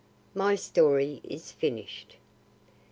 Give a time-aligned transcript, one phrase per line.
[0.33, 2.15] My story is finished.